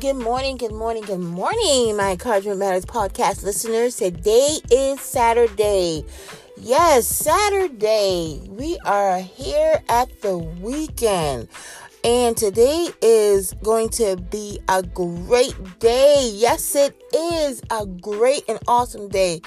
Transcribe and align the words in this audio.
good 0.00 0.16
morning, 0.16 0.56
good 0.56 0.72
morning, 0.72 1.02
good 1.02 1.20
morning, 1.20 1.94
my 1.94 2.12
Encouragement 2.12 2.58
Matters 2.58 2.86
podcast 2.86 3.42
listeners. 3.44 3.96
Today 3.96 4.56
is 4.70 4.98
Saturday. 4.98 6.06
Yes, 6.56 7.06
Saturday. 7.06 8.40
We 8.48 8.78
are 8.86 9.18
here 9.20 9.82
at 9.90 10.22
the 10.22 10.38
weekend. 10.38 11.48
And 12.02 12.34
today 12.34 12.88
is 13.02 13.52
going 13.62 13.90
to 13.90 14.16
be 14.16 14.58
a 14.70 14.82
great 14.82 15.54
day. 15.80 16.30
Yes, 16.32 16.74
it 16.74 16.98
is 17.14 17.60
a 17.70 17.84
great 17.84 18.44
and 18.48 18.58
awesome 18.66 19.10
day. 19.10 19.42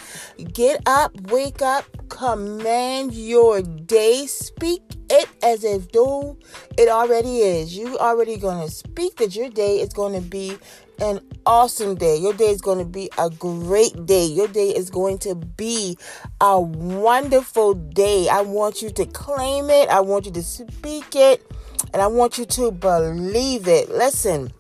Get 0.54 0.84
up, 0.86 1.20
wake 1.32 1.64
up, 1.64 1.86
command 2.14 3.12
your 3.16 3.64
day, 3.64 4.28
speak 4.28 4.84
it 5.10 5.28
as 5.42 5.64
if 5.64 5.92
though 5.92 6.38
it 6.78 6.88
already 6.88 7.40
is. 7.40 7.76
You 7.76 7.98
already 7.98 8.38
to 8.62 8.72
speak 8.72 9.16
that 9.16 9.36
your 9.36 9.50
day 9.50 9.80
is 9.80 9.94
to 10.14 10.30
be 10.30 10.56
an 11.02 11.20
awesome 11.48 11.96
day. 11.96 12.18
Your 12.18 12.34
day 12.34 12.50
is 12.50 12.62
going 12.62 12.78
to 12.78 12.86
be 12.86 13.10
a 13.18 13.32
great 13.32 14.06
day. 14.06 14.26
Your 14.26 14.48
day 14.48 14.70
is 14.70 14.92
going 14.92 15.18
to 15.20 15.34
be 15.34 15.98
a 16.40 16.62
wonderful 16.62 17.74
day. 17.74 18.30
I 18.30 18.42
want 18.42 18.84
you 18.84 18.92
to 18.92 19.06
claim 19.08 19.72
it. 19.72 19.90
I 19.90 20.00
want 20.02 20.28
you 20.28 20.32
to 20.34 20.44
speak 20.44 21.16
it. 21.16 21.52
And 21.94 22.02
I 22.02 22.08
want 22.08 22.38
you 22.38 22.46
to 22.46 22.72
believe 22.72 23.68
it. 23.68 23.90
Listen. 23.90 24.54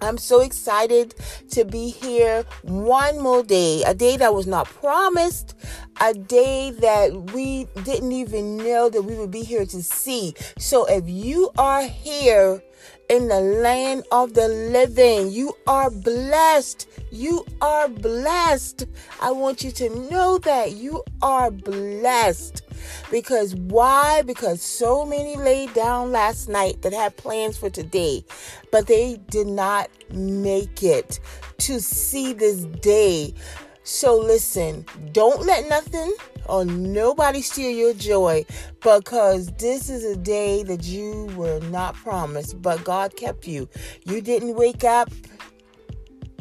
I'm 0.00 0.18
so 0.18 0.40
excited 0.40 1.14
to 1.50 1.64
be 1.64 1.88
here 1.88 2.44
one 2.62 3.18
more 3.18 3.42
day, 3.42 3.82
a 3.84 3.94
day 3.94 4.16
that 4.16 4.34
was 4.34 4.46
not 4.46 4.66
promised, 4.66 5.54
a 6.00 6.12
day 6.12 6.70
that 6.70 7.32
we 7.32 7.66
didn't 7.84 8.12
even 8.12 8.58
know 8.58 8.88
that 8.90 9.02
we 9.02 9.14
would 9.16 9.30
be 9.30 9.42
here 9.42 9.64
to 9.66 9.82
see. 9.82 10.34
So 10.58 10.84
if 10.86 11.08
you 11.08 11.50
are 11.56 11.82
here 11.82 12.62
in 13.08 13.28
the 13.28 13.40
land 13.40 14.04
of 14.12 14.34
the 14.34 14.48
living, 14.48 15.30
you 15.30 15.54
are 15.66 15.90
blessed. 15.90 16.88
You 17.10 17.46
are 17.60 17.88
blessed. 17.88 18.86
I 19.20 19.30
want 19.30 19.64
you 19.64 19.70
to 19.72 20.10
know 20.10 20.38
that 20.38 20.72
you 20.72 21.04
are 21.22 21.50
blessed. 21.50 22.62
Because 23.10 23.54
why? 23.54 24.22
Because 24.22 24.62
so 24.62 25.04
many 25.04 25.36
laid 25.36 25.72
down 25.74 26.12
last 26.12 26.48
night 26.48 26.82
that 26.82 26.92
had 26.92 27.16
plans 27.16 27.56
for 27.56 27.70
today, 27.70 28.24
but 28.70 28.86
they 28.86 29.18
did 29.30 29.46
not 29.46 29.88
make 30.10 30.82
it 30.82 31.20
to 31.58 31.80
see 31.80 32.32
this 32.32 32.64
day. 32.64 33.34
So 33.82 34.16
listen, 34.16 34.84
don't 35.12 35.46
let 35.46 35.68
nothing 35.68 36.12
or 36.48 36.64
nobody 36.64 37.40
steal 37.40 37.70
your 37.70 37.94
joy 37.94 38.44
because 38.82 39.48
this 39.58 39.88
is 39.88 40.04
a 40.04 40.16
day 40.16 40.62
that 40.64 40.84
you 40.84 41.26
were 41.36 41.60
not 41.70 41.94
promised, 41.94 42.60
but 42.60 42.82
God 42.84 43.16
kept 43.16 43.46
you. 43.46 43.68
You 44.04 44.20
didn't 44.20 44.54
wake 44.56 44.84
up 44.84 45.10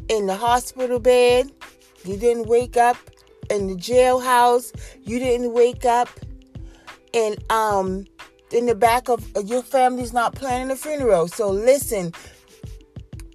in 0.09 0.25
the 0.25 0.35
hospital 0.35 0.99
bed. 0.99 1.51
You 2.03 2.17
didn't 2.17 2.47
wake 2.47 2.77
up 2.77 2.97
in 3.49 3.67
the 3.67 3.75
jailhouse. 3.75 4.73
You 5.03 5.19
didn't 5.19 5.53
wake 5.53 5.85
up 5.85 6.09
and 7.15 7.51
um 7.51 8.05
in 8.51 8.67
the 8.67 8.75
back 8.75 9.09
of 9.09 9.25
your 9.45 9.63
family's 9.63 10.13
not 10.13 10.35
planning 10.35 10.69
a 10.69 10.75
funeral. 10.75 11.27
So 11.27 11.49
listen, 11.49 12.13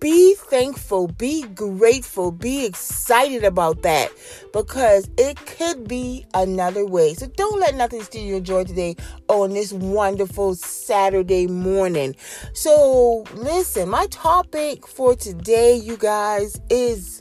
be 0.01 0.35
thankful, 0.35 1.09
be 1.09 1.43
grateful, 1.43 2.31
be 2.33 2.65
excited 2.65 3.45
about 3.45 3.83
that 3.83 4.11
because 4.53 5.11
it 5.19 5.37
could 5.45 5.87
be 5.87 6.25
another 6.33 6.87
way. 6.87 7.13
So 7.15 7.27
don't 7.27 7.61
let 7.61 7.75
nothing 7.75 8.03
steal 8.03 8.25
your 8.25 8.41
joy 8.41 8.65
today 8.65 8.97
on 9.29 9.51
this 9.51 9.73
wonderful 9.73 10.55
Saturday 10.55 11.49
morning. 11.49 12.17
So 12.55 13.25
listen, 13.35 13.91
my 13.91 14.07
topic 14.07 14.87
for 14.87 15.15
today, 15.15 15.75
you 15.75 15.97
guys, 15.99 16.59
is 16.71 17.21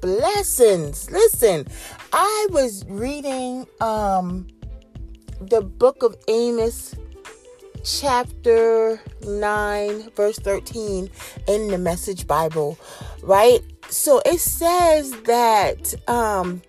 blessings. 0.00 1.10
Listen, 1.10 1.66
I 2.12 2.46
was 2.50 2.84
reading 2.86 3.66
um 3.80 4.46
the 5.40 5.60
book 5.60 6.02
of 6.02 6.16
Amos, 6.28 6.94
chapter 7.84 9.00
9, 9.26 10.10
verse 10.10 10.38
13, 10.38 11.10
in 11.48 11.68
the 11.68 11.78
Message 11.78 12.26
Bible, 12.26 12.78
right? 13.22 13.60
So 13.88 14.20
it 14.24 14.40
says 14.40 15.12
that 15.22 15.94
um, 16.08 16.62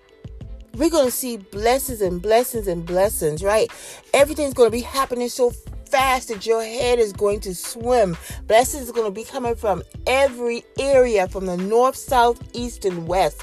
we're 0.75 0.89
going 0.89 1.05
to 1.05 1.11
see 1.11 1.37
blessings 1.37 2.01
and 2.01 2.21
blessings 2.21 2.67
and 2.67 2.85
blessings, 2.85 3.43
right? 3.43 3.71
Everything's 4.13 4.53
going 4.53 4.67
to 4.67 4.75
be 4.77 4.81
happening 4.81 5.29
so 5.29 5.51
fast 5.87 6.29
that 6.29 6.45
your 6.45 6.61
head 6.61 6.99
is 6.99 7.13
going 7.13 7.39
to 7.41 7.55
swim. 7.55 8.17
Blessings 8.47 8.89
are 8.89 8.93
going 8.93 9.07
to 9.07 9.11
be 9.11 9.23
coming 9.23 9.55
from 9.55 9.83
every 10.05 10.63
area, 10.79 11.27
from 11.27 11.45
the 11.45 11.57
north, 11.57 11.95
south, 11.95 12.41
east, 12.53 12.85
and 12.85 13.07
west. 13.07 13.41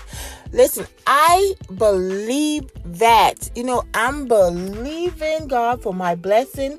Listen, 0.52 0.86
I 1.06 1.54
believe 1.76 2.70
that. 2.84 3.50
You 3.54 3.64
know, 3.64 3.82
I'm 3.94 4.26
believing 4.26 5.48
God 5.48 5.82
for 5.82 5.92
my 5.92 6.14
blessing. 6.14 6.78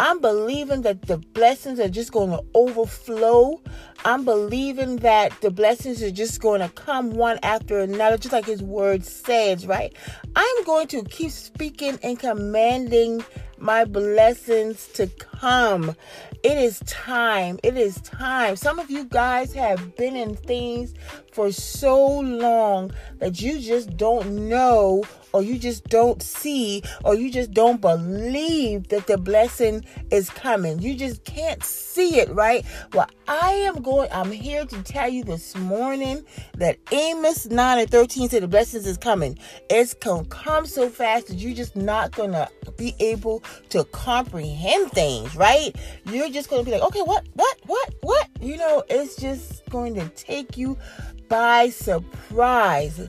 I'm 0.00 0.20
believing 0.20 0.82
that 0.82 1.02
the 1.02 1.18
blessings 1.18 1.78
are 1.78 1.88
just 1.88 2.10
going 2.10 2.30
to 2.30 2.44
overflow. 2.56 3.60
I'm 4.04 4.24
believing 4.24 4.96
that 4.96 5.40
the 5.42 5.50
blessings 5.52 6.02
are 6.02 6.10
just 6.10 6.40
going 6.40 6.60
to 6.60 6.68
come 6.70 7.12
one 7.12 7.38
after 7.44 7.78
another, 7.78 8.18
just 8.18 8.32
like 8.32 8.46
his 8.46 8.64
word 8.64 9.04
says, 9.04 9.64
right? 9.64 9.94
I'm 10.34 10.64
going 10.64 10.88
to 10.88 11.04
keep 11.04 11.30
speaking 11.30 12.00
and 12.02 12.18
commanding 12.18 13.24
my 13.62 13.84
blessings 13.84 14.88
to 14.88 15.06
come. 15.06 15.94
It 16.42 16.58
is 16.58 16.80
time. 16.80 17.60
It 17.62 17.76
is 17.76 18.00
time. 18.00 18.56
Some 18.56 18.80
of 18.80 18.90
you 18.90 19.04
guys 19.04 19.54
have 19.54 19.96
been 19.96 20.16
in 20.16 20.34
things 20.34 20.94
for 21.32 21.52
so 21.52 22.18
long 22.18 22.90
that 23.20 23.40
you 23.40 23.60
just 23.60 23.96
don't 23.96 24.48
know 24.48 25.04
or 25.32 25.42
you 25.42 25.58
just 25.58 25.84
don't 25.84 26.22
see 26.22 26.82
or 27.04 27.14
you 27.14 27.30
just 27.30 27.52
don't 27.52 27.80
believe 27.80 28.88
that 28.88 29.06
the 29.06 29.16
blessing 29.16 29.84
is 30.10 30.28
coming. 30.28 30.80
You 30.80 30.94
just 30.94 31.24
can't 31.24 31.62
see 31.62 32.18
it, 32.18 32.28
right? 32.30 32.66
Well, 32.92 33.08
I 33.28 33.52
am 33.52 33.80
going, 33.82 34.08
I'm 34.12 34.30
here 34.30 34.64
to 34.64 34.82
tell 34.82 35.08
you 35.08 35.24
this 35.24 35.56
morning 35.56 36.24
that 36.58 36.78
Amos 36.90 37.46
9 37.46 37.78
and 37.78 37.90
13 37.90 38.28
said 38.28 38.42
the 38.42 38.48
blessings 38.48 38.86
is 38.86 38.98
coming. 38.98 39.38
It's 39.70 39.94
going 39.94 40.24
to 40.24 40.28
come 40.28 40.66
so 40.66 40.88
fast 40.88 41.28
that 41.28 41.36
you're 41.36 41.54
just 41.54 41.76
not 41.76 42.12
going 42.12 42.32
to 42.32 42.48
be 42.76 42.94
able 42.98 43.42
to 43.70 43.84
comprehend 43.84 44.92
things, 44.92 45.34
right? 45.36 45.74
You're 46.04 46.30
just 46.30 46.50
going 46.50 46.64
to 46.64 46.70
be 46.70 46.72
like, 46.76 46.86
okay, 46.88 47.02
what, 47.02 47.26
what, 47.34 47.58
what, 47.66 47.94
what? 48.02 48.28
You 48.40 48.56
know, 48.56 48.82
it's 48.88 49.16
just 49.16 49.68
going 49.70 49.94
to 49.94 50.08
take 50.10 50.56
you 50.56 50.76
by 51.28 51.70
surprise. 51.70 53.08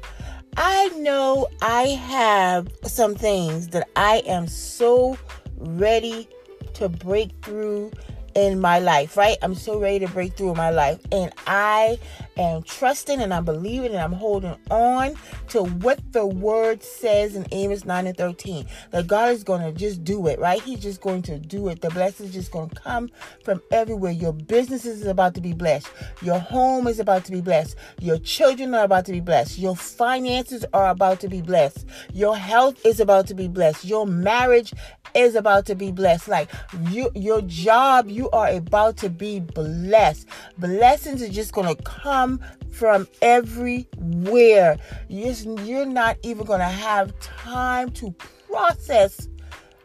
I 0.56 0.90
know 0.90 1.48
I 1.62 1.84
have 1.84 2.68
some 2.84 3.16
things 3.16 3.70
that 3.70 3.90
I 3.96 4.22
am 4.26 4.48
so 4.48 5.18
ready 5.58 6.28
to 6.76 6.90
break 6.90 7.32
through 7.44 7.92
in 8.36 8.60
my 8.60 8.80
life, 8.80 9.18
right? 9.18 9.38
I'm 9.42 9.56
so 9.56 9.80
ready 9.80 10.06
to 10.06 10.12
break 10.12 10.36
through 10.36 10.52
in 10.52 10.58
my 10.58 10.70
life. 10.70 11.00
And 11.12 11.32
I 11.48 12.00
am 12.38 12.64
trusting 12.64 13.22
and 13.22 13.34
I'm 13.34 13.46
believing 13.46 13.92
and 13.92 14.00
I'm 14.00 14.14
holding 14.14 14.56
on 14.72 15.16
to 15.50 15.64
what 15.64 16.00
the 16.14 16.26
word 16.26 16.84
says 16.84 17.36
in 17.36 17.46
Amos 17.52 17.86
9 17.86 18.08
and 18.08 18.18
13. 18.18 18.66
That 18.92 19.08
God 19.08 19.32
is 19.32 19.44
going 19.44 19.62
to 19.62 19.72
just 19.72 20.04
do 20.04 20.28
it, 20.28 20.40
right? 20.40 20.62
He's 20.62 20.80
just 20.80 21.02
going 21.02 21.22
to 21.24 21.40
do 21.40 21.68
it. 21.70 21.82
The 21.82 21.90
blessing 21.90 22.28
is 22.28 22.34
just 22.34 22.52
going 22.52 22.70
to 22.70 22.76
come 22.76 23.10
from 23.44 23.62
everywhere. 23.72 24.12
Your 24.12 24.34
business 24.34 24.86
is 24.86 25.06
about 25.06 25.36
to 25.36 25.42
be 25.42 25.54
blessed. 25.54 25.88
Your 26.22 26.40
home 26.40 26.88
is 26.88 27.00
about 27.00 27.26
to 27.26 27.32
be 27.32 27.42
blessed. 27.42 27.76
Your 28.00 28.18
children 28.18 28.74
are 28.74 28.84
about 28.84 29.06
to 29.06 29.12
be 29.12 29.20
blessed. 29.20 29.58
Your 29.60 29.76
finances 29.76 30.66
are 30.74 30.90
about 30.90 31.20
to 31.22 31.28
be 31.28 31.42
blessed. 31.42 31.86
Your 32.14 32.36
health 32.36 32.84
is 32.86 33.00
about 33.00 33.28
to 33.28 33.34
be 33.34 33.48
blessed. 33.48 33.86
Your 33.86 34.06
marriage 34.06 34.74
is 35.16 35.36
about 35.36 35.66
to 35.68 35.76
be 35.76 35.92
blessed. 35.92 36.28
Like 36.28 36.50
you, 36.90 37.10
your 37.16 37.42
job, 37.42 38.10
you 38.10 38.30
are 38.32 38.50
about 38.50 38.98
to 38.98 39.10
be 39.10 39.40
blessed. 39.40 40.28
Blessings 40.58 41.22
are 41.22 41.30
just 41.30 41.54
going 41.54 41.76
to 41.76 41.82
come 41.84 42.23
from 42.72 43.08
everywhere. 43.22 44.78
You're, 45.08 45.60
you're 45.62 45.86
not 45.86 46.18
even 46.24 46.46
going 46.46 46.60
to 46.60 46.66
have 46.66 47.18
time 47.20 47.92
to 47.92 48.12
process 48.48 49.28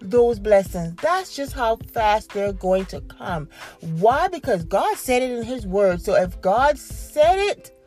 those 0.00 0.38
blessings. 0.38 0.94
That's 1.02 1.34
just 1.34 1.52
how 1.52 1.76
fast 1.92 2.32
they're 2.32 2.52
going 2.52 2.86
to 2.86 3.00
come. 3.02 3.48
Why? 3.80 4.28
Because 4.28 4.64
God 4.64 4.96
said 4.96 5.22
it 5.22 5.30
in 5.30 5.44
His 5.44 5.66
Word. 5.66 6.00
So 6.02 6.14
if 6.14 6.40
God 6.40 6.78
said 6.78 7.38
it, 7.38 7.77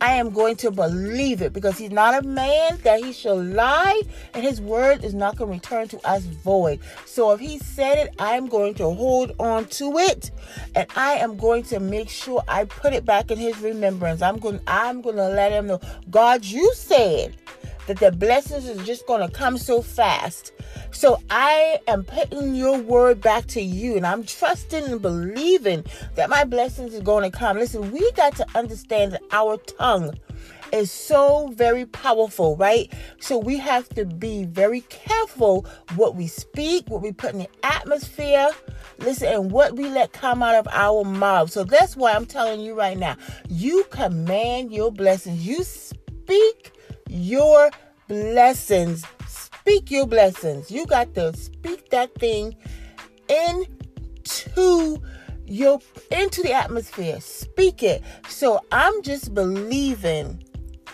I 0.00 0.12
am 0.12 0.30
going 0.30 0.56
to 0.56 0.70
believe 0.70 1.42
it 1.42 1.52
because 1.52 1.76
he's 1.76 1.90
not 1.90 2.22
a 2.22 2.26
man 2.26 2.78
that 2.84 3.02
he 3.02 3.12
shall 3.12 3.42
lie, 3.42 4.00
and 4.34 4.42
his 4.42 4.60
word 4.60 5.04
is 5.04 5.14
not 5.14 5.36
going 5.36 5.50
to 5.50 5.54
return 5.54 5.88
to 5.88 6.08
us 6.08 6.22
void. 6.24 6.80
So 7.04 7.32
if 7.32 7.40
he 7.40 7.58
said 7.58 7.98
it, 7.98 8.14
I'm 8.18 8.46
going 8.46 8.74
to 8.74 8.90
hold 8.90 9.32
on 9.38 9.66
to 9.66 9.98
it, 9.98 10.30
and 10.74 10.86
I 10.96 11.14
am 11.14 11.36
going 11.36 11.64
to 11.64 11.80
make 11.80 12.08
sure 12.08 12.42
I 12.48 12.64
put 12.64 12.92
it 12.92 13.04
back 13.04 13.30
in 13.30 13.38
his 13.38 13.58
remembrance. 13.58 14.22
I'm 14.22 14.38
going 14.38 14.60
I'm 14.66 15.02
going 15.02 15.16
to 15.16 15.28
let 15.28 15.52
him 15.52 15.66
know, 15.66 15.80
God, 16.10 16.44
you 16.44 16.72
said 16.74 17.36
that 17.86 17.98
the 17.98 18.12
blessings 18.12 18.68
is 18.68 18.84
just 18.86 19.06
going 19.06 19.26
to 19.26 19.32
come 19.32 19.58
so 19.58 19.82
fast. 19.82 20.52
So 20.92 21.20
I 21.30 21.80
am 21.86 22.04
putting 22.04 22.54
your 22.54 22.78
word 22.78 23.20
back 23.20 23.46
to 23.48 23.60
you 23.60 23.96
and 23.96 24.06
I'm 24.06 24.24
trusting 24.24 24.84
and 24.84 25.02
believing 25.02 25.84
that 26.14 26.30
my 26.30 26.44
blessings 26.44 26.94
is 26.94 27.00
going 27.00 27.30
to 27.30 27.36
come. 27.36 27.58
Listen, 27.58 27.90
we 27.90 28.10
got 28.12 28.36
to 28.36 28.46
understand 28.54 29.12
that 29.12 29.22
our 29.32 29.56
tongue 29.56 30.14
is 30.72 30.90
so 30.90 31.48
very 31.54 31.84
powerful, 31.86 32.56
right? 32.56 32.92
So 33.20 33.38
we 33.38 33.56
have 33.58 33.88
to 33.90 34.04
be 34.04 34.44
very 34.44 34.82
careful 34.82 35.66
what 35.96 36.14
we 36.14 36.26
speak, 36.26 36.88
what 36.88 37.02
we 37.02 37.12
put 37.12 37.32
in 37.32 37.40
the 37.40 37.48
atmosphere, 37.64 38.50
listen, 38.98 39.28
and 39.28 39.50
what 39.50 39.76
we 39.76 39.88
let 39.88 40.12
come 40.12 40.42
out 40.42 40.54
of 40.54 40.68
our 40.70 41.04
mouth. 41.04 41.50
So 41.50 41.64
that's 41.64 41.96
why 41.96 42.12
I'm 42.12 42.26
telling 42.26 42.60
you 42.60 42.74
right 42.74 42.96
now 42.96 43.16
you 43.48 43.84
command 43.90 44.72
your 44.72 44.92
blessings, 44.92 45.46
you 45.46 45.64
speak 45.64 46.72
your 47.10 47.70
blessings. 48.08 49.04
Speak 49.26 49.90
your 49.90 50.06
blessings. 50.06 50.70
You 50.70 50.86
got 50.86 51.14
to 51.14 51.36
speak 51.36 51.90
that 51.90 52.14
thing 52.14 52.54
into 53.28 55.02
your 55.46 55.80
into 56.10 56.42
the 56.42 56.52
atmosphere. 56.52 57.20
Speak 57.20 57.82
it. 57.82 58.02
So 58.28 58.60
I'm 58.72 59.02
just 59.02 59.34
believing 59.34 60.42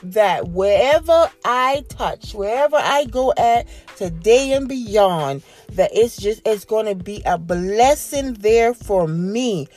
that 0.02 0.48
wherever 0.48 1.30
I 1.44 1.84
touch, 1.88 2.34
wherever 2.34 2.76
I 2.76 3.04
go 3.04 3.32
at 3.36 3.66
today 3.96 4.52
and 4.52 4.68
beyond, 4.68 5.42
that 5.72 5.90
it's 5.92 6.16
just 6.16 6.42
it's 6.46 6.64
going 6.64 6.86
to 6.86 6.94
be 6.94 7.22
a 7.24 7.38
blessing 7.38 8.34
there 8.34 8.74
for 8.74 9.06
me. 9.06 9.68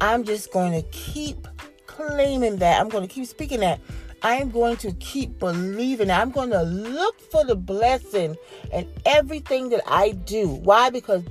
I'm 0.00 0.24
just 0.24 0.52
going 0.52 0.72
to 0.72 0.88
keep 0.90 1.46
claiming 1.86 2.56
that. 2.56 2.80
I'm 2.80 2.88
going 2.88 3.06
to 3.06 3.12
keep 3.12 3.26
speaking 3.26 3.60
that. 3.60 3.80
I 4.22 4.36
am 4.36 4.50
going 4.50 4.76
to 4.78 4.92
keep 4.94 5.38
believing. 5.38 6.10
I'm 6.10 6.30
going 6.30 6.50
to 6.50 6.62
look 6.62 7.20
for 7.20 7.44
the 7.44 7.56
blessing 7.56 8.36
in 8.72 8.90
everything 9.06 9.68
that 9.70 9.82
I 9.86 10.10
do. 10.10 10.48
Why? 10.48 10.90
Because 10.90 11.22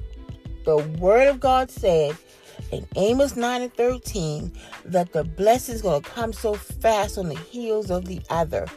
the 0.65 0.77
word 0.99 1.27
of 1.27 1.39
God 1.39 1.69
said 1.69 2.15
in 2.71 2.87
Amos 2.95 3.35
9 3.35 3.61
and 3.61 3.73
13 3.73 4.51
that 4.85 5.13
the 5.13 5.23
blessing 5.23 5.75
is 5.75 5.81
going 5.81 6.01
to 6.01 6.09
come 6.09 6.33
so 6.33 6.53
fast 6.53 7.17
on 7.17 7.29
the 7.29 7.37
heels 7.37 7.91
of 7.91 8.05
the 8.05 8.21
other. 8.29 8.67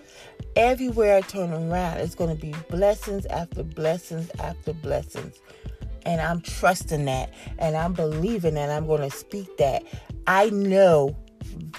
Everywhere 0.57 1.17
I 1.17 1.21
turn 1.21 1.53
around, 1.53 1.99
it's 1.99 2.15
going 2.15 2.35
to 2.35 2.41
be 2.41 2.55
blessings 2.69 3.27
after 3.27 3.63
blessings 3.63 4.31
after 4.41 4.73
blessings. 4.73 5.41
And 6.05 6.21
I'm 6.21 6.41
trusting 6.41 7.05
that 7.05 7.33
and 7.59 7.77
I'm 7.77 7.93
believing 7.93 8.55
that 8.55 8.71
I'm 8.71 8.87
going 8.87 9.09
to 9.09 9.17
speak 9.17 9.57
that. 9.59 9.85
I 10.27 10.51
know 10.51 11.17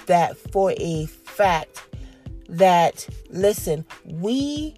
that 0.06 0.36
for 0.36 0.72
a 0.78 1.06
fact 1.06 1.82
that, 2.52 3.08
listen, 3.30 3.84
we, 4.04 4.76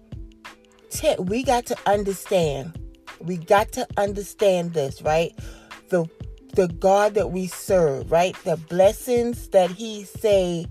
t- 0.89 1.15
we 1.19 1.43
got 1.43 1.65
to 1.67 1.77
understand. 1.85 2.79
We 3.19 3.37
got 3.37 3.71
to 3.73 3.87
understand 3.97 4.73
this, 4.73 5.01
right? 5.01 5.37
The 5.89 6.09
the 6.55 6.67
God 6.69 7.15
that 7.15 7.31
we 7.31 7.47
serve, 7.47 8.09
right? 8.11 8.35
The 8.45 8.55
blessings 8.55 9.49
that 9.49 9.71
he 9.71 10.05
say, 10.05 10.65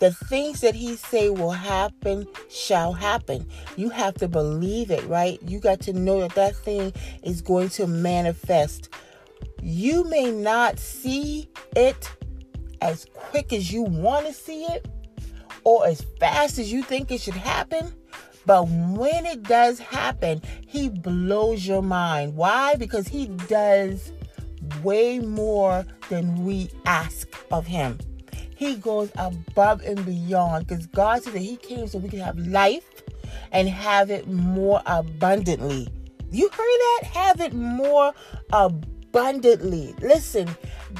the 0.00 0.10
things 0.12 0.60
that 0.60 0.74
he 0.74 0.96
say 0.96 1.30
will 1.30 1.52
happen 1.52 2.26
shall 2.48 2.92
happen. 2.92 3.46
You 3.76 3.90
have 3.90 4.14
to 4.14 4.28
believe 4.28 4.90
it, 4.90 5.04
right? 5.06 5.38
You 5.46 5.60
got 5.60 5.80
to 5.82 5.92
know 5.92 6.20
that 6.20 6.34
that 6.34 6.56
thing 6.56 6.92
is 7.22 7.42
going 7.42 7.68
to 7.70 7.86
manifest. 7.86 8.88
You 9.62 10.02
may 10.04 10.32
not 10.32 10.80
see 10.80 11.48
it 11.76 12.10
as 12.82 13.06
quick 13.14 13.52
as 13.52 13.72
you 13.72 13.82
want 13.82 14.26
to 14.26 14.32
see 14.32 14.64
it 14.64 14.84
or 15.64 15.86
as 15.86 16.00
fast 16.18 16.58
as 16.58 16.72
you 16.72 16.82
think 16.82 17.10
it 17.10 17.20
should 17.20 17.34
happen. 17.34 17.92
But 18.46 18.68
when 18.68 19.26
it 19.26 19.42
does 19.42 19.78
happen, 19.78 20.42
he 20.66 20.88
blows 20.88 21.66
your 21.66 21.82
mind. 21.82 22.34
Why? 22.34 22.74
Because 22.74 23.06
he 23.06 23.26
does 23.26 24.12
way 24.82 25.18
more 25.18 25.84
than 26.08 26.44
we 26.44 26.70
ask 26.86 27.28
of 27.50 27.66
him. 27.66 27.98
He 28.60 28.74
goes 28.76 29.10
above 29.16 29.80
and 29.84 30.04
beyond 30.04 30.66
because 30.66 30.86
God 30.88 31.22
said 31.22 31.32
that 31.32 31.38
He 31.38 31.56
came 31.56 31.88
so 31.88 31.96
we 31.98 32.10
can 32.10 32.18
have 32.18 32.38
life 32.38 32.84
and 33.52 33.66
have 33.66 34.10
it 34.10 34.28
more 34.28 34.82
abundantly. 34.84 35.88
You 36.30 36.46
heard 36.50 36.58
that? 36.58 37.00
Have 37.04 37.40
it 37.40 37.54
more 37.54 38.12
abundantly. 38.52 39.94
Listen, 40.02 40.46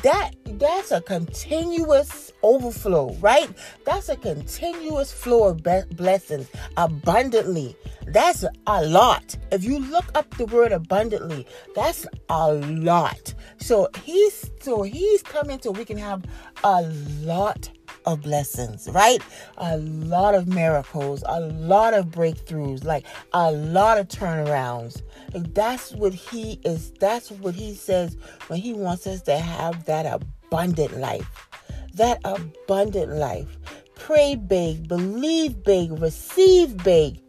that 0.03 0.33
that's 0.59 0.91
a 0.93 1.01
continuous 1.01 2.33
overflow, 2.43 3.15
right? 3.15 3.49
That's 3.85 4.09
a 4.09 4.17
continuous 4.17 5.13
flow 5.13 5.49
of 5.49 5.63
be- 5.63 5.95
blessings 5.95 6.49
abundantly. 6.77 7.77
That's 8.07 8.45
a 8.67 8.85
lot. 8.85 9.37
If 9.53 9.65
you 9.65 9.79
look 9.79 10.07
up 10.15 10.37
the 10.37 10.47
word 10.47 10.73
abundantly, 10.73 11.47
that's 11.75 12.07
a 12.29 12.53
lot. 12.53 13.35
So 13.59 13.89
he's 14.05 14.51
so 14.61 14.83
he's 14.83 15.23
coming 15.23 15.61
so 15.61 15.71
we 15.71 15.85
can 15.85 15.99
have 15.99 16.25
a 16.65 16.83
lot 17.23 17.71
of 18.06 18.23
blessings, 18.23 18.88
right? 18.93 19.23
A 19.58 19.76
lot 19.79 20.35
of 20.35 20.49
miracles, 20.49 21.23
a 21.26 21.41
lot 21.41 21.94
of 21.94 22.06
breakthroughs, 22.06 22.85
like 22.85 23.06
a 23.32 23.52
lot 23.52 23.99
of 23.99 24.08
turnarounds. 24.08 25.02
Like 25.35 25.55
That's 25.55 25.93
what 25.93 26.14
he 26.14 26.61
is, 26.64 26.93
that's 27.00 27.31
what 27.31 27.55
he 27.55 27.75
says 27.75 28.17
when 28.49 28.61
he 28.61 28.73
wants 28.73 29.06
us 29.06 29.23
to 29.23 29.38
have 29.38 29.85
that 29.85 30.06
abundant 30.06 30.99
life. 30.99 31.49
That 31.94 32.20
abundant 32.25 33.12
life. 33.12 33.58
Pray 33.94 34.35
big, 34.35 34.88
believe 34.88 35.62
big, 35.62 35.93
receive 36.00 36.76
big. 36.82 37.20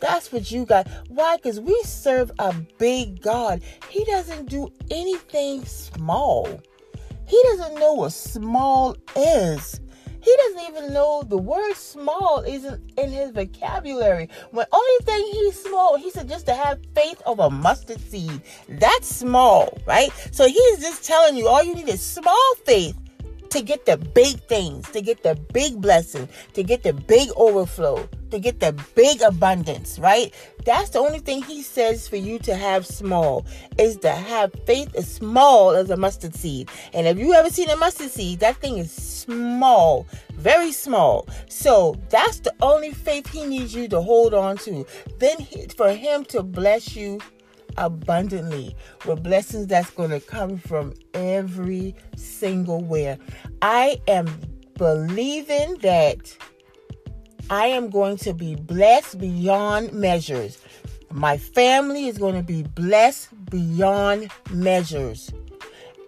That's 0.00 0.32
what 0.32 0.50
you 0.50 0.66
got. 0.66 0.88
Why? 1.08 1.36
Because 1.36 1.60
we 1.60 1.80
serve 1.84 2.30
a 2.38 2.52
big 2.78 3.22
God. 3.22 3.62
He 3.88 4.04
doesn't 4.04 4.48
do 4.48 4.70
anything 4.90 5.64
small. 5.64 6.60
He 7.26 7.42
doesn't 7.44 7.78
know 7.78 7.94
what 7.94 8.12
small 8.12 8.96
is. 9.14 9.80
He 10.26 10.36
doesn't 10.38 10.70
even 10.70 10.92
know 10.92 11.22
the 11.22 11.38
word 11.38 11.74
small 11.74 12.42
isn't 12.44 12.80
in 12.98 13.12
his 13.12 13.30
vocabulary. 13.30 14.28
When 14.50 14.66
only 14.72 15.04
thing 15.04 15.24
he's 15.30 15.62
small, 15.62 15.96
he 15.96 16.10
said 16.10 16.28
just 16.28 16.46
to 16.46 16.54
have 16.54 16.80
faith 16.96 17.22
of 17.26 17.38
a 17.38 17.48
mustard 17.48 18.00
seed. 18.00 18.42
That's 18.68 19.06
small, 19.06 19.78
right? 19.86 20.10
So 20.32 20.48
he's 20.48 20.80
just 20.80 21.04
telling 21.04 21.36
you 21.36 21.46
all 21.46 21.62
you 21.62 21.76
need 21.76 21.88
is 21.88 22.02
small 22.02 22.54
faith 22.64 22.98
to 23.50 23.62
get 23.62 23.86
the 23.86 23.98
big 23.98 24.40
things, 24.48 24.90
to 24.90 25.00
get 25.00 25.22
the 25.22 25.36
big 25.52 25.80
blessing, 25.80 26.28
to 26.54 26.64
get 26.64 26.82
the 26.82 26.92
big 26.92 27.28
overflow, 27.36 28.08
to 28.30 28.38
get 28.38 28.60
the 28.60 28.72
big 28.94 29.22
abundance, 29.22 29.98
right? 29.98 30.32
That's 30.64 30.90
the 30.90 30.98
only 30.98 31.20
thing 31.20 31.42
he 31.42 31.62
says 31.62 32.08
for 32.08 32.16
you 32.16 32.38
to 32.40 32.54
have 32.54 32.86
small 32.86 33.46
is 33.78 33.96
to 33.98 34.10
have 34.10 34.52
faith 34.66 34.94
as 34.94 35.12
small 35.12 35.70
as 35.70 35.90
a 35.90 35.96
mustard 35.96 36.34
seed. 36.34 36.70
And 36.92 37.06
if 37.06 37.18
you 37.18 37.34
ever 37.34 37.50
seen 37.50 37.70
a 37.70 37.76
mustard 37.76 38.10
seed, 38.10 38.40
that 38.40 38.56
thing 38.56 38.78
is 38.78 38.90
small, 38.90 40.06
very 40.34 40.72
small. 40.72 41.28
So 41.48 41.96
that's 42.08 42.40
the 42.40 42.54
only 42.60 42.92
faith 42.92 43.28
he 43.30 43.44
needs 43.44 43.74
you 43.74 43.88
to 43.88 44.00
hold 44.00 44.34
on 44.34 44.56
to. 44.58 44.86
Then 45.18 45.38
he, 45.38 45.66
for 45.68 45.92
him 45.92 46.24
to 46.26 46.42
bless 46.42 46.96
you 46.96 47.20
abundantly 47.76 48.74
with 49.04 49.22
blessings 49.22 49.66
that's 49.66 49.90
going 49.90 50.10
to 50.10 50.20
come 50.20 50.58
from 50.58 50.94
every 51.14 51.94
single 52.16 52.82
where. 52.82 53.18
I 53.62 54.00
am 54.08 54.26
believing 54.78 55.76
that 55.82 56.36
I 57.48 57.66
am 57.66 57.90
going 57.90 58.16
to 58.18 58.34
be 58.34 58.56
blessed 58.56 59.20
beyond 59.20 59.92
measures. 59.92 60.58
My 61.12 61.38
family 61.38 62.08
is 62.08 62.18
going 62.18 62.34
to 62.34 62.42
be 62.42 62.64
blessed 62.64 63.28
beyond 63.50 64.32
measures. 64.50 65.32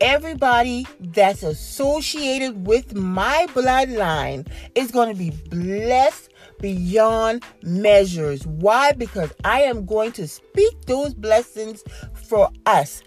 Everybody 0.00 0.86
that's 0.98 1.44
associated 1.44 2.66
with 2.66 2.94
my 2.94 3.46
bloodline 3.50 4.48
is 4.74 4.90
going 4.90 5.10
to 5.10 5.18
be 5.18 5.30
blessed 5.48 6.30
beyond 6.60 7.44
measures. 7.62 8.44
Why? 8.44 8.92
Because 8.92 9.32
I 9.44 9.62
am 9.62 9.86
going 9.86 10.12
to 10.12 10.26
speak 10.26 10.86
those 10.86 11.14
blessings 11.14 11.84
for 12.14 12.50
us. 12.66 13.04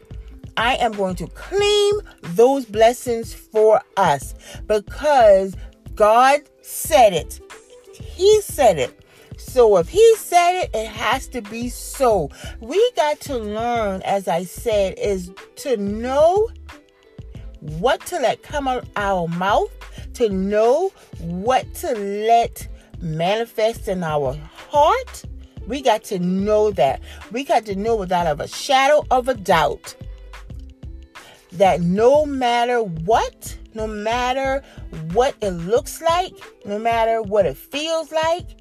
I 0.55 0.75
am 0.75 0.93
going 0.93 1.15
to 1.15 1.27
claim 1.27 2.01
those 2.21 2.65
blessings 2.65 3.33
for 3.33 3.81
us 3.97 4.35
because 4.67 5.55
God 5.95 6.41
said 6.61 7.13
it. 7.13 7.41
He 8.13 8.41
said 8.41 8.77
it. 8.77 8.97
So 9.37 9.77
if 9.77 9.89
he 9.89 10.15
said 10.17 10.63
it, 10.63 10.69
it 10.73 10.87
has 10.87 11.27
to 11.29 11.41
be 11.41 11.69
so. 11.69 12.29
We 12.59 12.91
got 12.95 13.19
to 13.21 13.37
learn, 13.37 14.01
as 14.03 14.27
I 14.27 14.43
said, 14.43 14.99
is 14.99 15.31
to 15.57 15.77
know 15.77 16.49
what 17.59 18.05
to 18.07 18.19
let 18.19 18.43
come 18.43 18.67
out 18.67 18.85
our 18.95 19.27
mouth, 19.27 19.71
to 20.13 20.29
know 20.29 20.91
what 21.19 21.73
to 21.75 21.93
let 21.93 22.67
manifest 23.01 23.87
in 23.87 24.03
our 24.03 24.35
heart. 24.53 25.23
We 25.67 25.81
got 25.81 26.03
to 26.05 26.19
know 26.19 26.71
that. 26.71 27.01
We 27.31 27.43
got 27.43 27.65
to 27.65 27.75
know 27.75 27.95
without 27.95 28.39
a 28.39 28.47
shadow 28.47 29.05
of 29.11 29.27
a 29.27 29.33
doubt 29.33 29.95
that 31.53 31.81
no 31.81 32.25
matter 32.25 32.81
what, 32.81 33.57
no 33.73 33.87
matter 33.87 34.63
what 35.13 35.35
it 35.41 35.51
looks 35.51 36.01
like, 36.01 36.33
no 36.65 36.77
matter 36.77 37.21
what 37.21 37.45
it 37.45 37.57
feels 37.57 38.11
like, 38.11 38.57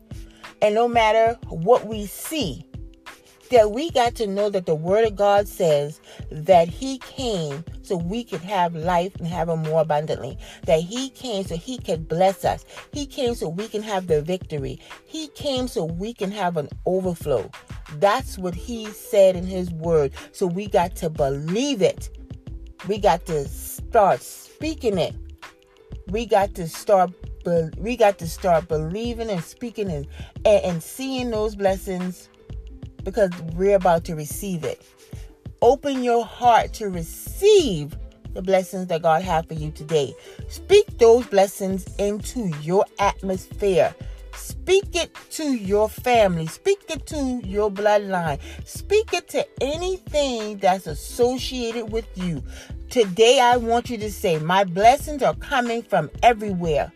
And 0.62 0.74
no 0.74 0.88
matter 0.88 1.38
what 1.48 1.86
we 1.86 2.06
see, 2.06 2.64
that 3.50 3.72
we 3.72 3.90
got 3.90 4.14
to 4.16 4.26
know 4.26 4.48
that 4.50 4.66
the 4.66 4.74
Word 4.74 5.04
of 5.04 5.16
God 5.16 5.48
says 5.48 6.00
that 6.30 6.68
He 6.68 6.98
came 6.98 7.64
so 7.82 7.96
we 7.96 8.22
could 8.22 8.42
have 8.42 8.76
life 8.76 9.16
and 9.16 9.26
have 9.26 9.48
it 9.48 9.56
more 9.56 9.80
abundantly. 9.80 10.38
That 10.66 10.80
He 10.80 11.10
came 11.10 11.44
so 11.44 11.56
He 11.56 11.78
could 11.78 12.06
bless 12.06 12.44
us. 12.44 12.64
He 12.92 13.06
came 13.06 13.34
so 13.34 13.48
we 13.48 13.66
can 13.68 13.82
have 13.82 14.06
the 14.06 14.22
victory. 14.22 14.78
He 15.06 15.28
came 15.28 15.66
so 15.66 15.84
we 15.84 16.14
can 16.14 16.30
have 16.30 16.56
an 16.58 16.68
overflow. 16.86 17.50
That's 17.94 18.38
what 18.38 18.54
He 18.54 18.86
said 18.86 19.34
in 19.34 19.46
His 19.46 19.70
Word. 19.72 20.12
So 20.32 20.46
we 20.46 20.68
got 20.68 20.94
to 20.96 21.10
believe 21.10 21.82
it. 21.82 22.10
We 22.86 22.98
got 22.98 23.26
to 23.26 23.48
start 23.90 24.22
speaking 24.22 24.98
it. 24.98 25.16
We 26.06 26.24
got 26.24 26.54
to 26.54 26.68
start 26.68 27.10
we 27.76 27.96
got 27.96 28.18
to 28.18 28.28
start 28.28 28.68
believing 28.68 29.28
and 29.30 29.42
speaking 29.42 29.90
and, 29.90 30.06
and, 30.44 30.64
and 30.64 30.82
seeing 30.82 31.30
those 31.32 31.56
blessings 31.56 32.28
because 33.02 33.30
we're 33.54 33.74
about 33.74 34.04
to 34.04 34.14
receive 34.14 34.62
it. 34.62 34.80
Open 35.60 36.04
your 36.04 36.24
heart 36.24 36.72
to 36.74 36.88
receive 36.88 37.96
the 38.32 38.42
blessings 38.42 38.86
that 38.86 39.02
God 39.02 39.22
has 39.22 39.44
for 39.46 39.54
you 39.54 39.72
today. 39.72 40.14
Speak 40.48 40.86
those 40.98 41.26
blessings 41.26 41.84
into 41.96 42.52
your 42.62 42.84
atmosphere. 43.00 43.92
Speak 44.36 44.94
it 44.94 45.12
to 45.30 45.52
your 45.52 45.88
family. 45.88 46.46
Speak 46.46 46.84
it 46.88 47.06
to 47.06 47.40
your 47.44 47.72
bloodline. 47.72 48.38
Speak 48.64 49.12
it 49.12 49.28
to 49.30 49.44
anything 49.60 50.58
that's 50.58 50.86
associated 50.86 51.90
with 51.90 52.06
you. 52.14 52.44
Today, 52.90 53.38
I 53.38 53.56
want 53.56 53.88
you 53.88 53.96
to 53.98 54.10
say, 54.10 54.40
My 54.40 54.64
blessings 54.64 55.22
are 55.22 55.36
coming 55.36 55.80
from 55.80 56.10
everywhere 56.24 56.90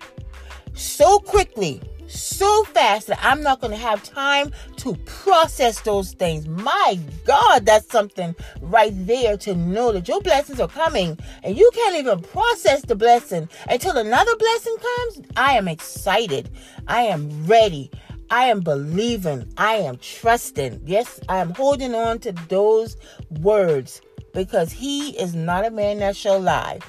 so 0.75 1.21
quickly 1.21 1.81
so 2.09 2.65
fast 2.65 3.07
that 3.07 3.21
I'm 3.23 3.43
not 3.43 3.61
going 3.61 3.71
to 3.71 3.79
have 3.79 4.03
time 4.03 4.53
to 4.79 4.97
process 5.05 5.81
those 5.83 6.13
things. 6.13 6.49
My 6.49 6.99
God, 7.25 7.65
that's 7.65 7.89
something 7.91 8.35
right 8.61 8.93
there 9.07 9.37
to 9.39 9.55
know 9.55 9.93
that 9.93 10.09
your 10.09 10.21
blessings 10.21 10.59
are 10.59 10.69
coming 10.69 11.17
and 11.45 11.57
you 11.57 11.71
can't 11.73 11.97
even 11.97 12.21
process 12.21 12.83
the 12.83 12.97
blessing 12.97 13.49
until 13.69 13.97
another 13.97 14.37
blessing 14.37 14.77
comes. 14.77 15.23
I 15.37 15.53
am 15.53 15.69
excited. 15.69 16.51
I 16.89 17.03
am 17.03 17.47
ready. 17.47 17.93
I 18.31 18.47
am 18.47 18.61
believing. 18.61 19.49
I 19.59 19.77
am 19.77 19.99
trusting. 19.99 20.83
Yes, 20.85 21.21
I 21.29 21.39
am 21.39 21.51
holding 21.51 21.95
on 21.95 22.19
to 22.21 22.33
those 22.49 22.97
words 23.31 24.01
because 24.35 24.73
he 24.73 25.11
is 25.19 25.35
not 25.35 25.65
a 25.65 25.71
man 25.71 25.99
that 25.99 26.17
shall 26.17 26.41
lie 26.41 26.81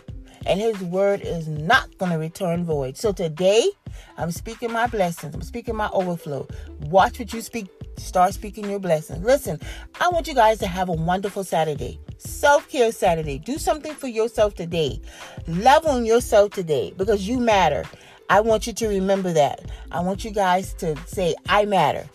and 0.45 0.59
his 0.59 0.79
word 0.81 1.21
is 1.21 1.47
not 1.47 1.97
going 1.97 2.11
to 2.11 2.17
return 2.17 2.63
void. 2.63 2.97
So 2.97 3.11
today, 3.11 3.69
I'm 4.17 4.31
speaking 4.31 4.71
my 4.71 4.87
blessings. 4.87 5.33
I'm 5.33 5.41
speaking 5.41 5.75
my 5.75 5.89
overflow. 5.89 6.47
Watch 6.81 7.19
what 7.19 7.33
you 7.33 7.41
speak. 7.41 7.67
Start 7.97 8.33
speaking 8.33 8.69
your 8.69 8.79
blessings. 8.79 9.23
Listen, 9.23 9.59
I 9.99 10.09
want 10.09 10.27
you 10.27 10.35
guys 10.35 10.59
to 10.59 10.67
have 10.67 10.89
a 10.89 10.93
wonderful 10.93 11.43
Saturday. 11.43 11.99
Self 12.17 12.67
care 12.69 12.91
Saturday. 12.91 13.39
Do 13.39 13.57
something 13.57 13.93
for 13.93 14.07
yourself 14.07 14.55
today. 14.55 15.01
Love 15.47 15.85
on 15.85 16.05
yourself 16.05 16.51
today 16.51 16.93
because 16.97 17.27
you 17.27 17.39
matter. 17.39 17.83
I 18.29 18.41
want 18.41 18.67
you 18.67 18.73
to 18.73 18.87
remember 18.87 19.31
that. 19.33 19.61
I 19.91 20.01
want 20.01 20.25
you 20.25 20.31
guys 20.31 20.73
to 20.75 20.95
say, 21.05 21.35
I 21.47 21.65
matter. 21.65 22.05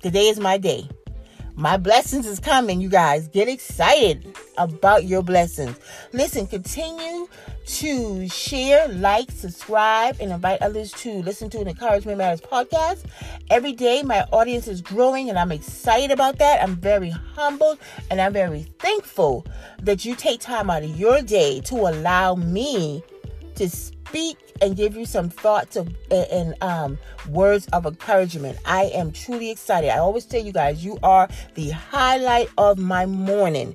Today 0.00 0.28
is 0.28 0.38
my 0.38 0.58
day. 0.58 0.88
My 1.58 1.78
blessings 1.78 2.26
is 2.26 2.38
coming, 2.38 2.82
you 2.82 2.90
guys. 2.90 3.28
Get 3.28 3.48
excited 3.48 4.36
about 4.58 5.04
your 5.04 5.22
blessings. 5.22 5.74
Listen, 6.12 6.46
continue 6.46 7.28
to 7.64 8.28
share, 8.28 8.86
like, 8.88 9.30
subscribe, 9.30 10.18
and 10.20 10.32
invite 10.32 10.60
others 10.60 10.92
to 10.92 11.22
listen 11.22 11.48
to 11.48 11.60
an 11.60 11.68
Encouragement 11.68 12.18
Matters 12.18 12.42
podcast. 12.42 13.06
Every 13.48 13.72
day, 13.72 14.02
my 14.02 14.20
audience 14.32 14.68
is 14.68 14.82
growing, 14.82 15.30
and 15.30 15.38
I'm 15.38 15.50
excited 15.50 16.10
about 16.10 16.36
that. 16.40 16.62
I'm 16.62 16.76
very 16.76 17.08
humbled 17.08 17.78
and 18.10 18.20
I'm 18.20 18.34
very 18.34 18.64
thankful 18.78 19.46
that 19.82 20.04
you 20.04 20.14
take 20.14 20.40
time 20.40 20.68
out 20.68 20.82
of 20.82 21.00
your 21.00 21.22
day 21.22 21.60
to 21.62 21.74
allow 21.74 22.34
me 22.34 23.02
to 23.56 23.68
speak 23.68 24.38
and 24.62 24.76
give 24.76 24.96
you 24.96 25.04
some 25.04 25.28
thoughts 25.28 25.76
of 25.76 25.94
and 26.10 26.54
um, 26.62 26.98
words 27.28 27.66
of 27.72 27.86
encouragement. 27.86 28.58
I 28.64 28.84
am 28.94 29.12
truly 29.12 29.50
excited. 29.50 29.90
I 29.90 29.98
always 29.98 30.24
tell 30.24 30.42
you 30.42 30.52
guys, 30.52 30.84
you 30.84 30.98
are 31.02 31.28
the 31.54 31.70
highlight 31.70 32.48
of 32.58 32.78
my 32.78 33.06
morning. 33.06 33.74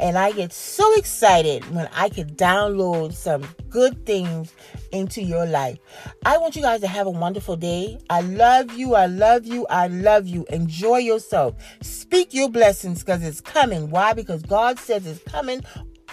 And 0.00 0.16
I 0.16 0.30
get 0.30 0.52
so 0.52 0.94
excited 0.94 1.68
when 1.74 1.88
I 1.92 2.08
can 2.08 2.34
download 2.36 3.14
some 3.14 3.42
good 3.68 4.06
things 4.06 4.54
into 4.92 5.22
your 5.22 5.44
life. 5.44 5.78
I 6.24 6.38
want 6.38 6.54
you 6.54 6.62
guys 6.62 6.80
to 6.82 6.86
have 6.86 7.08
a 7.08 7.10
wonderful 7.10 7.56
day. 7.56 7.98
I 8.08 8.20
love 8.20 8.72
you. 8.74 8.94
I 8.94 9.06
love 9.06 9.44
you. 9.44 9.66
I 9.68 9.88
love 9.88 10.28
you. 10.28 10.46
Enjoy 10.50 10.98
yourself. 10.98 11.56
Speak 11.82 12.32
your 12.32 12.48
blessings 12.48 13.00
because 13.00 13.24
it's 13.24 13.40
coming. 13.40 13.90
Why? 13.90 14.12
Because 14.12 14.42
God 14.42 14.78
says 14.78 15.04
it's 15.04 15.22
coming 15.24 15.62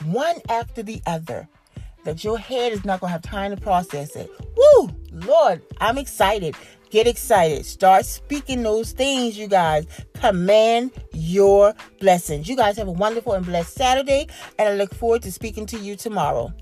one 0.04 0.38
after 0.50 0.82
the 0.82 1.02
other. 1.06 1.48
That 2.06 2.24
your 2.24 2.38
head 2.38 2.72
is 2.72 2.86
not 2.86 3.02
going 3.02 3.10
to 3.10 3.14
have 3.14 3.22
time 3.22 3.54
to 3.54 3.62
process 3.62 4.16
it. 4.16 4.32
Woo! 4.56 4.90
Lord, 5.12 5.62
I'm 5.80 5.98
excited. 5.98 6.56
Get 6.92 7.08
excited. 7.08 7.66
Start 7.66 8.06
speaking 8.06 8.64
those 8.64 8.92
things, 8.92 9.38
you 9.38 9.48
guys. 9.48 9.86
Command 10.14 10.92
your 11.12 11.74
blessings. 12.00 12.48
You 12.48 12.56
guys 12.56 12.78
have 12.78 12.88
a 12.88 12.92
wonderful 12.92 13.34
and 13.34 13.46
blessed 13.46 13.74
Saturday, 13.74 14.28
and 14.58 14.70
I 14.70 14.76
look 14.76 14.94
forward 14.94 15.24
to 15.24 15.32
speaking 15.32 15.66
to 15.66 15.78
you 15.78 15.96
tomorrow. 15.96 16.54